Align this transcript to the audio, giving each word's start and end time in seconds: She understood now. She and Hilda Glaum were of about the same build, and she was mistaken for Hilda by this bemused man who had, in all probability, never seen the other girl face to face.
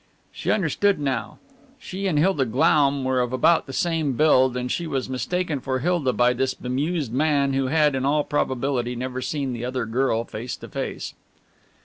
She 0.31 0.49
understood 0.49 0.99
now. 0.99 1.37
She 1.77 2.07
and 2.07 2.17
Hilda 2.17 2.45
Glaum 2.45 3.03
were 3.03 3.21
of 3.21 3.31
about 3.31 3.67
the 3.67 3.71
same 3.71 4.13
build, 4.13 4.57
and 4.57 4.71
she 4.71 4.87
was 4.87 5.07
mistaken 5.07 5.59
for 5.59 5.77
Hilda 5.77 6.11
by 6.11 6.33
this 6.33 6.55
bemused 6.55 7.13
man 7.13 7.53
who 7.53 7.67
had, 7.67 7.93
in 7.93 8.03
all 8.03 8.23
probability, 8.23 8.95
never 8.95 9.21
seen 9.21 9.53
the 9.53 9.63
other 9.63 9.85
girl 9.85 10.23
face 10.23 10.55
to 10.57 10.67
face. 10.69 11.13